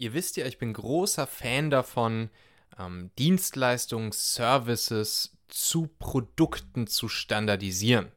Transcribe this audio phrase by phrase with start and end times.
[0.00, 2.30] Ihr wisst ja, ich bin großer Fan davon,
[2.78, 8.10] ähm, Dienstleistungen, Services zu Produkten zu standardisieren.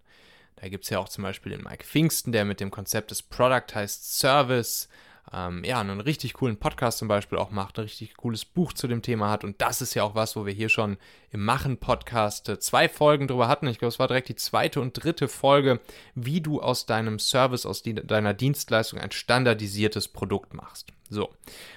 [0.55, 3.21] Da gibt es ja auch zum Beispiel den Mike Pfingsten, der mit dem Konzept des
[3.21, 4.87] Productized Service
[5.33, 8.87] ähm, ja, einen richtig coolen Podcast zum Beispiel auch macht, ein richtig cooles Buch zu
[8.87, 9.43] dem Thema hat.
[9.43, 10.97] Und das ist ja auch was, wo wir hier schon
[11.31, 13.67] im Machen-Podcast äh, zwei Folgen drüber hatten.
[13.67, 15.79] Ich glaube, es war direkt die zweite und dritte Folge,
[16.13, 20.89] wie du aus deinem Service, aus die, deiner Dienstleistung ein standardisiertes Produkt machst.
[21.09, 21.29] So,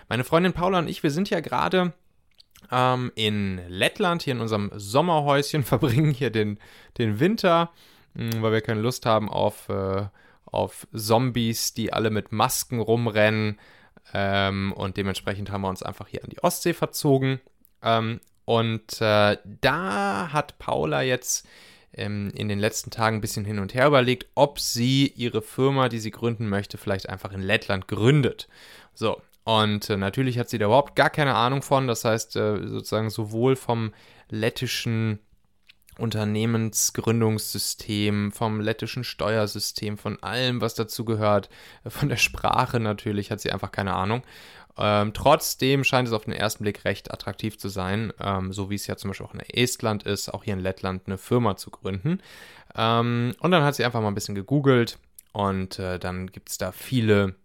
[0.09, 1.95] meine Freundin Paula und ich, wir sind ja gerade
[2.71, 6.59] ähm, in Lettland, hier in unserem Sommerhäuschen, verbringen hier den,
[6.99, 7.71] den Winter,
[8.15, 9.71] mh, hm, weil wir keine Lust haben auf.
[9.71, 10.09] Äh,
[10.47, 13.59] auf Zombies, die alle mit Masken rumrennen.
[14.15, 17.41] Ähm, und dementsprechend haben wir uns einfach hier an die Ostsee verzogen.
[17.83, 21.47] Ähm, und äh, da hat Paula jetzt
[21.93, 25.89] ähm, in den letzten Tagen ein bisschen hin und her überlegt, ob sie ihre Firma,
[25.89, 28.49] die sie gründen möchte, vielleicht einfach in Lettland gründet.
[28.95, 31.87] So, und äh, natürlich hat sie da überhaupt gar keine Ahnung von.
[31.87, 33.93] Das heißt, äh, sozusagen sowohl vom
[34.29, 35.21] lettischen
[35.99, 41.49] Unternehmensgründungssystem, vom lettischen Steuersystem, von allem, was dazu gehört,
[41.87, 44.23] von der Sprache natürlich, hat sie einfach keine Ahnung.
[44.79, 48.75] Ähm, trotzdem scheint es auf den ersten Blick recht attraktiv zu sein, ähm, so wie
[48.75, 51.71] es ja zum Beispiel auch in Estland ist, auch hier in Lettland eine Firma zu
[51.71, 52.21] gründen.
[52.75, 54.99] Ähm, und dann hat sie einfach mal ein bisschen gegoogelt
[55.33, 57.37] und äh, dann gibt es da viele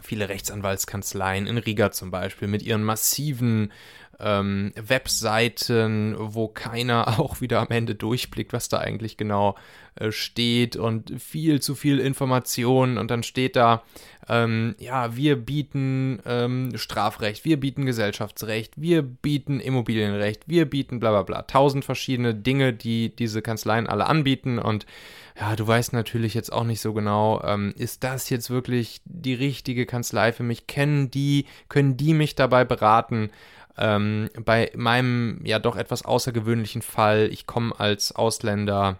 [0.00, 3.72] viele Rechtsanwaltskanzleien in Riga zum Beispiel mit ihren massiven
[4.20, 9.56] ähm, Webseiten, wo keiner auch wieder am Ende durchblickt, was da eigentlich genau
[9.94, 13.82] äh, steht und viel zu viel Information und dann steht da,
[14.28, 21.10] ähm, ja, wir bieten ähm, Strafrecht, wir bieten Gesellschaftsrecht, wir bieten Immobilienrecht, wir bieten bla
[21.10, 21.42] bla bla.
[21.42, 24.86] Tausend verschiedene Dinge, die diese Kanzleien alle anbieten und
[25.40, 29.34] ja, du weißt natürlich jetzt auch nicht so genau, ähm, ist das jetzt wirklich die
[29.34, 30.66] richtige Kanzlei für mich?
[30.66, 33.30] Kennen die, können die mich dabei beraten?
[33.78, 38.98] Ähm, bei meinem ja doch etwas außergewöhnlichen Fall, ich komme als Ausländer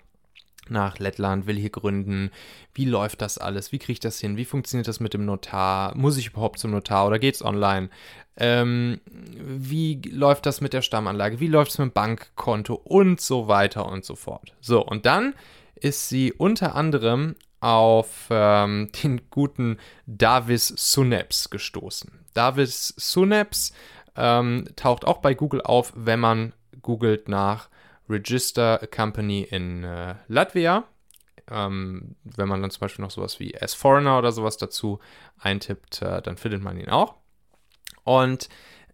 [0.70, 2.30] nach Lettland, will hier gründen.
[2.74, 3.72] Wie läuft das alles?
[3.72, 4.36] Wie kriege ich das hin?
[4.36, 5.96] Wie funktioniert das mit dem Notar?
[5.96, 7.88] Muss ich überhaupt zum Notar oder geht es online?
[8.36, 11.40] Ähm, wie läuft das mit der Stammanlage?
[11.40, 12.74] Wie läuft es mit dem Bankkonto?
[12.74, 14.54] Und so weiter und so fort.
[14.60, 15.34] So, und dann
[15.74, 22.26] ist sie unter anderem auf ähm, den guten Davis Suneps gestoßen.
[22.34, 23.72] Davis Suneps
[24.18, 26.52] ähm, taucht auch bei Google auf, wenn man
[26.82, 27.68] googelt nach
[28.10, 30.84] Register Company in äh, Latvia.
[31.50, 34.98] Ähm, wenn man dann zum Beispiel noch sowas wie As Foreigner oder sowas dazu
[35.38, 37.14] eintippt, äh, dann findet man ihn auch.
[38.04, 38.48] Und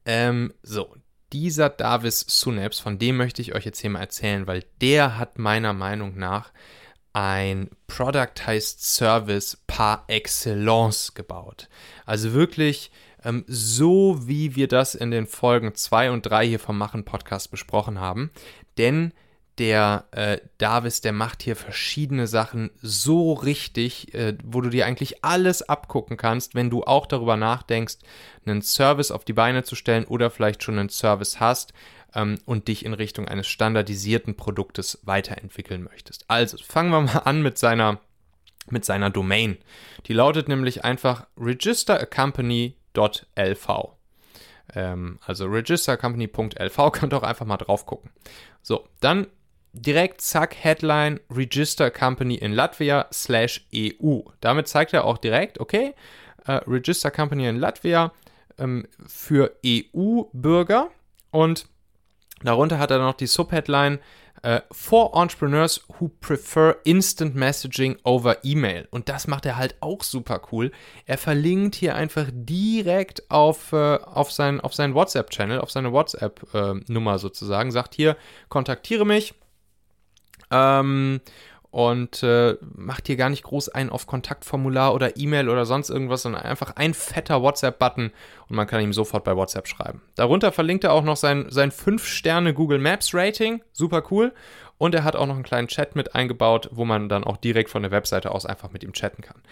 [0.05, 0.95] ähm, so,
[1.33, 5.39] dieser Davis Suneps, von dem möchte ich euch jetzt hier mal erzählen, weil der hat
[5.39, 6.53] meiner Meinung nach
[7.15, 11.69] ein Productized Service par excellence gebaut.
[12.05, 12.91] Also wirklich
[13.25, 17.51] ähm, so wie wir das in den Folgen 2 und 3 hier vom Machen Podcast
[17.51, 18.31] besprochen haben.
[18.79, 19.13] Denn
[19.59, 25.25] der äh, Davis, der macht hier verschiedene Sachen so richtig, äh, wo du dir eigentlich
[25.25, 27.99] alles abgucken kannst, wenn du auch darüber nachdenkst,
[28.45, 31.73] einen Service auf die Beine zu stellen oder vielleicht schon einen Service hast
[32.15, 36.25] ähm, und dich in Richtung eines standardisierten Produktes weiterentwickeln möchtest.
[36.29, 38.01] Also fangen wir mal an mit seiner
[38.71, 39.59] mit seiner Domain.
[40.07, 43.95] Die lautet nämlich einfach register a company registercompany.lv.
[44.75, 48.11] Ähm, also registercompany.lv, könnt ihr auch einfach mal drauf gucken.
[48.63, 49.27] So, dann
[49.73, 54.21] direkt zack, Headline Register Company in Latvia slash EU.
[54.41, 55.95] Damit zeigt er auch direkt, okay,
[56.47, 58.13] äh, Register Company in Latvia
[58.59, 60.91] ähm, für EU-Bürger
[61.31, 61.67] und
[62.43, 63.99] darunter hat er noch die Subheadline
[64.45, 68.87] Uh, for Entrepreneurs who prefer instant messaging over email.
[68.91, 70.71] Und das macht er halt auch super cool.
[71.07, 77.15] Er verlinkt hier einfach direkt auf, uh, auf, sein, auf seinen WhatsApp-Channel, auf seine WhatsApp-Nummer
[77.15, 77.71] uh, sozusagen.
[77.71, 78.19] Sagt hier,
[78.51, 79.33] kontaktiere mich.
[80.51, 81.23] Ähm,
[81.75, 86.23] und äh, macht hier gar nicht groß ein auf Kontaktformular oder E-Mail oder sonst irgendwas,
[86.23, 88.13] sondern einfach ein fetter WhatsApp-Button
[88.49, 90.01] und man kann ihm sofort bei WhatsApp schreiben.
[90.15, 94.33] Darunter verlinkt er auch noch sein, sein 5-Sterne Google Maps Rating, super cool.
[94.79, 97.71] Und er hat auch noch einen kleinen Chat mit eingebaut, wo man dann auch direkt
[97.71, 99.43] von der Webseite aus einfach mit ihm chatten kann.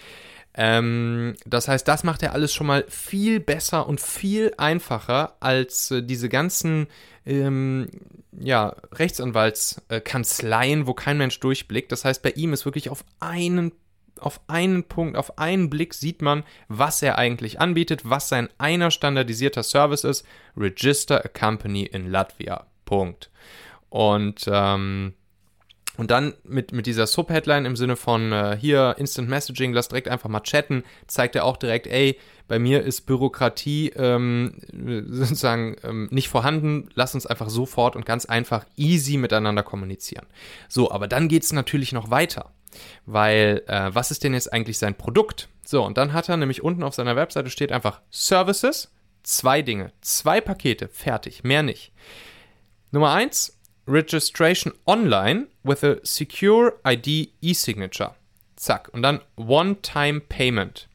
[0.54, 5.90] Ähm, das heißt, das macht er alles schon mal viel besser und viel einfacher als
[5.90, 6.88] äh, diese ganzen
[7.24, 7.88] ähm,
[8.32, 11.90] ja, Rechtsanwaltskanzleien, wo kein Mensch durchblickt.
[11.92, 13.72] Das heißt, bei ihm ist wirklich auf einen
[14.20, 18.92] auf einen Punkt, auf einen Blick sieht man, was er eigentlich anbietet, was sein einer
[18.92, 20.24] standardisierter Service ist.
[20.56, 22.66] Register a Company in Latvia.
[22.84, 23.30] Punkt.
[23.88, 25.14] Und ähm,
[25.98, 30.08] Und dann mit, mit dieser Subheadline im Sinne von äh, hier Instant Messaging, lass direkt
[30.08, 32.18] einfach mal chatten, zeigt er auch direkt, ey,
[32.48, 34.54] bei mir ist Bürokratie ähm,
[35.08, 40.26] sozusagen ähm, nicht vorhanden, lass uns einfach sofort und ganz einfach easy miteinander kommunizieren.
[40.68, 42.50] So, aber dann geht es natürlich noch weiter,
[43.04, 45.48] weil äh, was ist denn jetzt eigentlich sein Produkt?
[45.64, 48.90] So, und dann hat er nämlich unten auf seiner Webseite steht einfach Services,
[49.22, 51.92] zwei Dinge, zwei Pakete, fertig, mehr nicht.
[52.90, 58.14] Nummer eins, Registration online with a secure ID e-signature.
[58.56, 58.88] Zack.
[58.92, 60.88] Und dann One-Time Payment.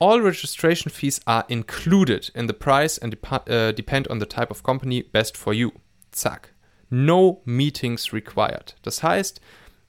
[0.00, 4.50] All registration fees are included in the price and dep uh, depend on the type
[4.50, 5.70] of company best for you.
[6.10, 6.52] Zack.
[6.90, 8.74] No meetings required.
[8.82, 9.40] Das heißt,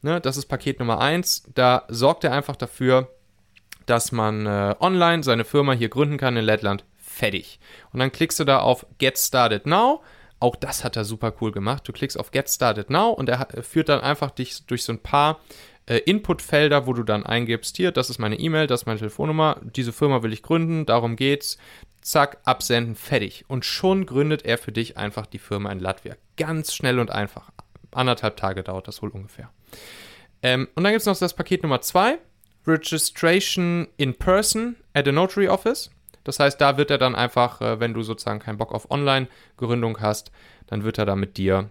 [0.03, 1.45] ne, das ist Paket Nummer 1.
[1.55, 3.09] Da sorgt er einfach dafür,
[3.87, 6.85] dass man äh, online seine Firma hier gründen kann in Lettland.
[6.95, 7.59] Fertig.
[7.91, 10.03] Und dann klickst du da auf Get Started Now
[10.43, 11.87] auch das hat er super cool gemacht.
[11.87, 14.99] Du klickst auf Get Started Now und er führt dann einfach dich durch so ein
[14.99, 15.39] paar
[15.85, 19.61] äh, Inputfelder, wo du dann eingibst, hier, das ist meine E-Mail, das ist meine Telefonnummer,
[19.63, 21.57] diese Firma will ich gründen, darum geht's.
[22.01, 23.45] Zack, absenden, fertig.
[23.47, 26.17] Und schon gründet er für dich einfach die Firma in Latvia.
[26.35, 27.49] Ganz schnell und einfach.
[27.91, 29.49] Anderthalb Tage dauert das wohl ungefähr.
[30.41, 32.17] Ähm, und dann gibt es noch das Paket Nummer 2,
[32.67, 35.89] Registration in Person at a Notary Office.
[36.23, 39.99] Das heißt, da wird er dann einfach, äh, wenn du sozusagen keinen Bock auf Online-Gründung
[39.99, 40.31] hast,
[40.67, 41.69] dann wird er da mit dir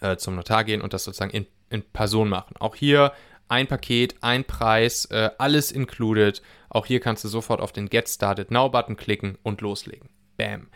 [0.00, 2.54] äh, zum Notar gehen und das sozusagen in, in Person machen.
[2.58, 3.12] Auch hier
[3.48, 6.42] ein Paket, ein Preis, äh, alles included.
[6.68, 10.08] Auch hier kannst du sofort auf den Get Started Now-Button klicken und loslegen.
[10.36, 10.68] Bam.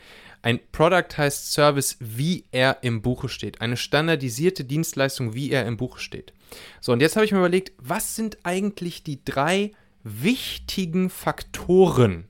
[0.43, 3.60] Ein Product heißt Service, wie er im Buche steht.
[3.60, 6.32] Eine standardisierte Dienstleistung, wie er im Buche steht.
[6.81, 9.72] So, und jetzt habe ich mir überlegt, was sind eigentlich die drei
[10.02, 12.26] wichtigen Faktoren,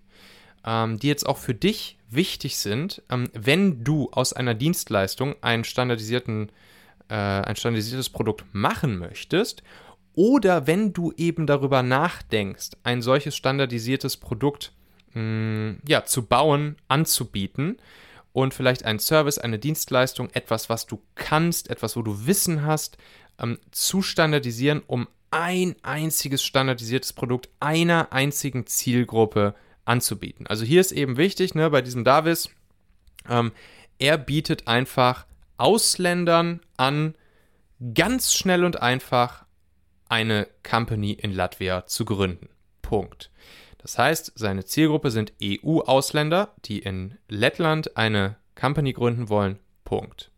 [0.64, 5.64] ähm, die jetzt auch für dich wichtig sind, ähm, wenn du aus einer Dienstleistung einen
[5.64, 6.50] standardisierten,
[7.08, 9.62] äh, ein standardisiertes Produkt machen möchtest
[10.14, 14.72] oder wenn du eben darüber nachdenkst, ein solches standardisiertes Produkt
[15.14, 17.78] mh, mm, ja, zu bauen, anzubieten
[18.32, 22.98] und vielleicht einen Service, eine Dienstleistung, etwas, was du kannst, etwas, wo du Wissen hast,
[23.38, 30.46] ähm, zu standardisieren, um ein einziges standardisiertes Produkt einer einzigen Zielgruppe zu anzubieten.
[30.46, 32.48] Also hier ist eben wichtig, ne, bei diesem Davis,
[33.28, 33.50] ähm,
[33.98, 35.26] er bietet einfach
[35.58, 37.14] Ausländern an,
[37.92, 39.44] ganz schnell und einfach
[40.08, 42.48] eine Company in Latvia zu gründen.
[42.82, 43.31] Punkt.
[43.78, 49.58] Das heißt, seine Zielgruppe sind EU-Ausländer, die in Lettland eine Company gründen wollen.
[49.84, 50.31] Punkt.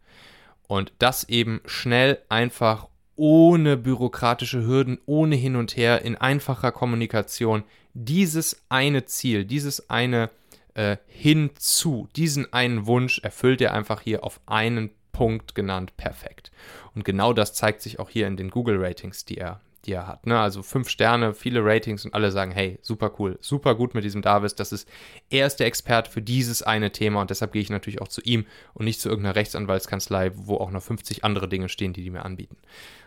[0.66, 7.64] Und das eben schnell, einfach, ohne bürokratische Hürden, ohne hin und her, in einfacher Kommunikation
[7.94, 10.30] dieses eine Ziel, dieses eine
[10.74, 16.50] äh, hinzu, diesen einen Wunsch erfüllt er einfach hier auf einen Punkt genannt perfekt.
[16.94, 20.26] Und genau das zeigt sich auch hier in den Google-Ratings, die er, die er hat.
[20.26, 20.38] Ne?
[20.38, 24.22] Also fünf Sterne, viele Ratings und alle sagen, hey, super cool, super gut mit diesem
[24.22, 24.54] Davis.
[24.54, 24.88] Das ist,
[25.28, 28.22] er ist der Experte für dieses eine Thema und deshalb gehe ich natürlich auch zu
[28.22, 32.10] ihm und nicht zu irgendeiner Rechtsanwaltskanzlei, wo auch noch 50 andere Dinge stehen, die die
[32.10, 32.56] mir anbieten.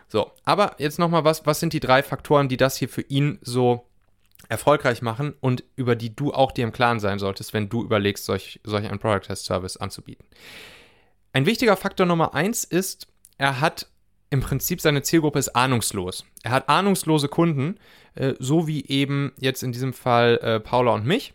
[0.08, 3.38] So, aber jetzt nochmal was, was sind die drei Faktoren, die das hier für ihn
[3.42, 3.84] so
[4.48, 8.24] erfolgreich machen und über die du auch dir im Klaren sein solltest, wenn du überlegst,
[8.24, 10.26] solch, solch einen Product Test Service anzubieten.
[11.32, 13.08] Ein wichtiger Faktor Nummer eins ist,
[13.38, 13.88] er hat
[14.30, 16.24] im Prinzip seine Zielgruppe ist ahnungslos.
[16.42, 17.78] Er hat ahnungslose Kunden,
[18.14, 21.34] äh, so wie eben jetzt in diesem Fall äh, Paula und mich.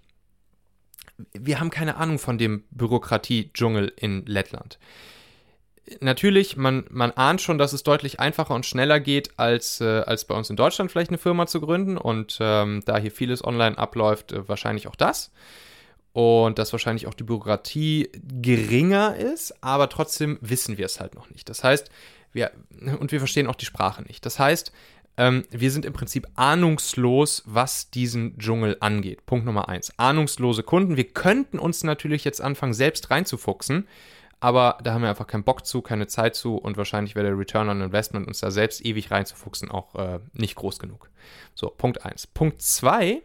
[1.33, 4.79] Wir haben keine Ahnung von dem Bürokratie-Dschungel in Lettland
[5.99, 10.25] natürlich, man, man ahnt schon, dass es deutlich einfacher und schneller geht, als, äh, als
[10.25, 11.97] bei uns in Deutschland vielleicht eine Firma zu gründen.
[11.97, 15.31] Und ähm, da hier vieles online abläuft, äh, wahrscheinlich auch das.
[16.13, 18.09] Und dass wahrscheinlich auch die Bürokratie
[18.41, 21.47] geringer ist, aber trotzdem wissen wir es halt noch nicht.
[21.47, 21.89] Das heißt,
[22.33, 22.51] wir,
[22.99, 24.25] und wir verstehen auch die Sprache nicht.
[24.25, 24.73] Das heißt,
[25.17, 29.25] ähm, wir sind im Prinzip ahnungslos, was diesen Dschungel angeht.
[29.25, 29.97] Punkt Nummer eins.
[29.97, 30.97] Ahnungslose Kunden.
[30.97, 33.87] Wir könnten uns natürlich jetzt anfangen, selbst reinzufuchsen
[34.41, 37.37] aber da haben wir einfach keinen Bock zu, keine Zeit zu und wahrscheinlich wäre der
[37.37, 41.11] Return on Investment, uns da selbst ewig reinzufuchsen, auch äh, nicht groß genug.
[41.53, 42.25] So, Punkt 1.
[42.25, 43.21] Punkt 2,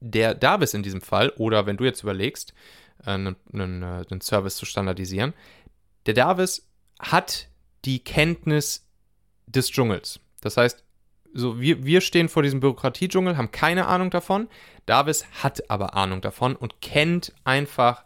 [0.00, 2.52] der Davis in diesem Fall, oder wenn du jetzt überlegst,
[3.02, 5.32] einen, äh, einen, äh, einen Service zu standardisieren,
[6.04, 6.68] der Davis
[6.98, 7.48] hat
[7.86, 8.86] die Kenntnis
[9.46, 10.20] des Dschungels.
[10.42, 10.84] Das heißt,
[11.32, 14.48] so, wir, wir stehen vor diesem Bürokratiedschungel, haben keine Ahnung davon.
[14.84, 18.04] Davis hat aber Ahnung davon und kennt einfach,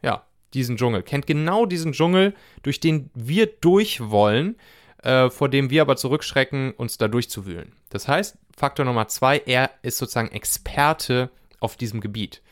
[0.00, 0.24] ja,
[0.54, 4.56] diesen Dschungel, kennt genau diesen Dschungel, durch den wir durch wollen,
[5.02, 7.72] äh, vor dem wir aber zurückschrecken, uns da durchzuwühlen.
[7.90, 11.30] Das heißt, Faktor Nummer zwei, er ist sozusagen Experte
[11.60, 12.42] auf diesem Gebiet.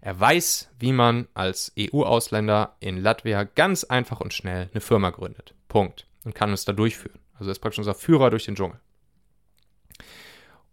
[0.00, 5.54] Er weiß, wie man als EU-Ausländer in Latvia ganz einfach und schnell eine Firma gründet.
[5.68, 6.06] Punkt.
[6.24, 7.18] Und kann es da durchführen.
[7.34, 8.80] Also er ist praktisch unser Führer durch den Dschungel.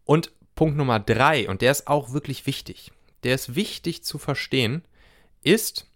[0.03, 2.91] Und Punkt Nummer drei, und der ist auch wirklich wichtig,
[3.23, 4.83] der ist wichtig zu verstehen,
[5.41, 5.89] ist,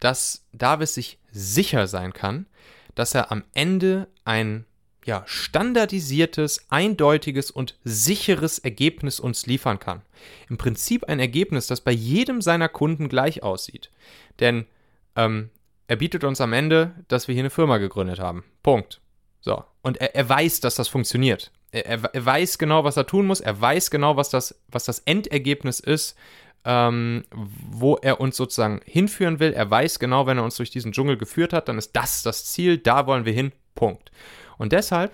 [0.00, 2.46] dass Davis sich sicher sein kann,
[2.94, 4.64] dass er am Ende ein
[5.04, 10.02] ja, standardisiertes, eindeutiges und sicheres Ergebnis uns liefern kann.
[10.48, 13.90] Im Prinzip ein Ergebnis, das bei jedem seiner Kunden gleich aussieht.
[14.40, 14.66] Denn
[15.14, 15.50] ähm,
[15.88, 18.44] er bietet uns am Ende, dass wir hier eine Firma gegründet haben.
[18.62, 19.00] Punkt.
[19.40, 19.62] So.
[19.82, 21.50] Und er, er weiß, dass das funktioniert.
[21.70, 23.40] Er, er, er, weiß genau, was er tun muss.
[23.40, 26.16] Er weiß genau, was das, was das Endergebnis ist,
[26.64, 29.52] ähm, wo er uns sozusagen hinführen will.
[29.52, 32.46] Er weiß genau, wenn er uns durch diesen Dschungel geführt hat, dann ist das das
[32.46, 32.78] Ziel.
[32.78, 33.52] Da wollen wir hin.
[33.74, 34.10] Punkt.
[34.56, 35.12] Und deshalb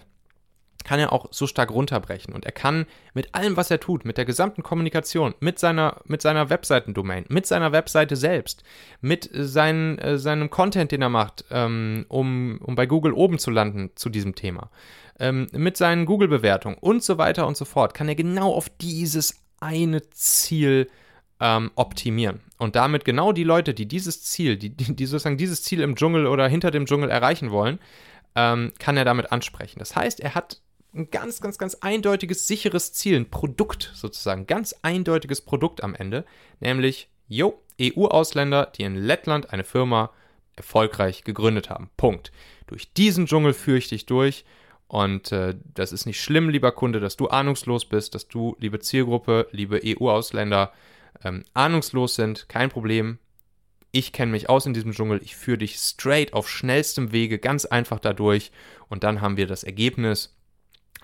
[0.85, 4.16] kann er auch so stark runterbrechen und er kann mit allem, was er tut, mit
[4.16, 8.62] der gesamten Kommunikation, mit seiner, mit seiner Webseitendomain, mit seiner Webseite selbst,
[9.00, 13.50] mit seinen, äh, seinem Content, den er macht, ähm, um, um bei Google oben zu
[13.50, 14.71] landen zu diesem Thema,
[15.19, 19.42] ähm, mit seinen Google-Bewertungen und so weiter und so fort, kann er genau auf dieses
[19.61, 20.88] eine Ziel
[21.40, 22.40] ähm, optimieren.
[22.59, 26.26] Und damit genau die Leute, die dieses Ziel, die, die sozusagen dieses Ziel im Dschungel
[26.26, 27.78] oder hinter dem Dschungel erreichen wollen,
[28.35, 29.78] ähm, kann er damit ansprechen.
[29.78, 30.61] Das heißt, er hat
[30.94, 36.25] ein ganz, ganz, ganz eindeutiges, sicheres Ziel, ein Produkt sozusagen, ganz eindeutiges Produkt am Ende,
[36.61, 40.11] nämlich, jo, EU-Ausländer, die in Lettland eine Firma
[40.56, 41.90] erfolgreich gegründet haben.
[41.97, 42.32] Punkt.
[42.66, 44.44] Durch diesen Dschungel führe ich dich durch
[44.88, 48.80] und äh, das ist nicht schlimm, lieber Kunde, dass du ahnungslos bist, dass du, liebe
[48.80, 50.73] Zielgruppe, liebe EU-Ausländer,
[51.25, 52.49] ähm, ahnungslos sind.
[52.49, 53.19] Kein Problem
[53.93, 57.64] ich kenne mich aus in diesem Dschungel, ich führe dich straight auf schnellstem Wege ganz
[57.64, 58.52] einfach dadurch
[58.88, 60.37] und dann haben wir das Ergebnis,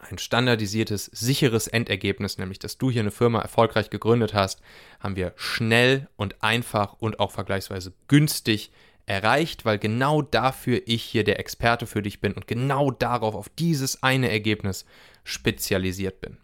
[0.08, 4.60] ein standardisiertes, sicheres Endergebnis, nämlich dass du hier eine Firma erfolgreich gegründet hast,
[5.00, 8.70] haben wir schnell und einfach und auch vergleichsweise günstig
[9.06, 13.48] erreicht, weil genau dafür ich hier der Experte für dich bin und genau darauf, auf
[13.48, 14.84] dieses eine Ergebnis
[15.24, 16.38] spezialisiert bin.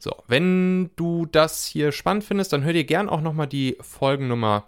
[0.00, 4.66] So, wenn du das hier spannend findest, dann hör dir gern auch nochmal die Folgennummer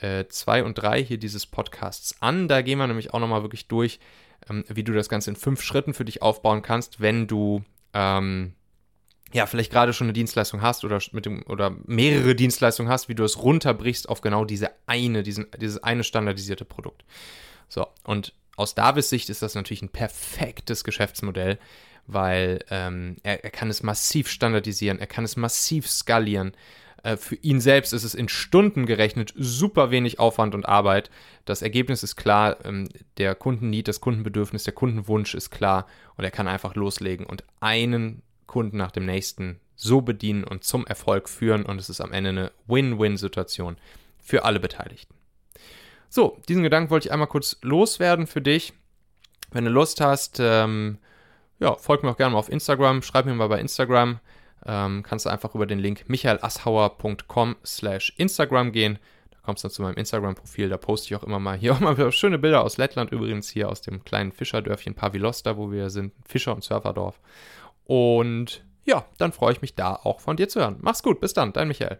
[0.00, 2.48] 2 äh, und 3 hier dieses Podcasts an.
[2.48, 4.00] Da gehen wir nämlich auch nochmal wirklich durch,
[4.48, 7.62] ähm, wie du das Ganze in fünf Schritten für dich aufbauen kannst, wenn du
[7.92, 8.54] ähm,
[9.34, 13.14] ja vielleicht gerade schon eine Dienstleistung hast oder mit dem oder mehrere Dienstleistungen hast, wie
[13.14, 17.04] du es runterbrichst auf genau diese eine, diesen, dieses eine standardisierte Produkt.
[17.68, 21.58] So, und aus Davis Sicht ist das natürlich ein perfektes Geschäftsmodell,
[22.06, 26.52] weil ähm, er, er kann es massiv standardisieren, er kann es massiv skalieren.
[27.02, 31.10] Äh, für ihn selbst ist es in Stunden gerechnet super wenig Aufwand und Arbeit.
[31.44, 36.30] Das Ergebnis ist klar, ähm, der Kundennied, das Kundenbedürfnis, der Kundenwunsch ist klar und er
[36.30, 41.64] kann einfach loslegen und einen Kunden nach dem nächsten so bedienen und zum Erfolg führen
[41.64, 43.76] und es ist am Ende eine Win-Win-Situation
[44.18, 45.14] für alle Beteiligten.
[46.08, 48.74] So, diesen Gedanken wollte ich einmal kurz loswerden für dich.
[49.50, 50.98] Wenn du Lust hast, ähm,
[51.62, 54.20] ja, folg mir auch gerne mal auf Instagram, schreib mir mal bei Instagram
[54.64, 58.98] ähm, kannst du einfach über den Link michaelasshauer.com slash Instagram gehen.
[59.30, 61.80] Da kommst du dann zu meinem Instagram-Profil, da poste ich auch immer mal hier auch
[61.80, 66.12] mal schöne Bilder aus Lettland, übrigens hier aus dem kleinen Fischerdörfchen Pavilosta, wo wir sind,
[66.26, 67.20] Fischer- und Surferdorf.
[67.84, 70.76] Und ja, dann freue ich mich da auch von dir zu hören.
[70.80, 71.98] Mach's gut, bis dann, dein Michael.